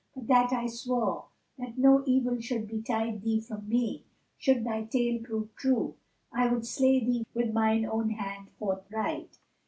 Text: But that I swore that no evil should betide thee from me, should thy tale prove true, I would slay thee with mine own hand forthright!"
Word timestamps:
But 0.15 0.25
that 0.29 0.51
I 0.51 0.65
swore 0.65 1.25
that 1.59 1.77
no 1.77 2.01
evil 2.07 2.39
should 2.41 2.67
betide 2.67 3.21
thee 3.21 3.39
from 3.39 3.69
me, 3.69 4.03
should 4.35 4.63
thy 4.63 4.85
tale 4.85 5.21
prove 5.21 5.53
true, 5.55 5.93
I 6.33 6.51
would 6.51 6.65
slay 6.65 6.99
thee 7.05 7.23
with 7.35 7.53
mine 7.53 7.85
own 7.85 8.09
hand 8.09 8.47
forthright!" 8.57 9.37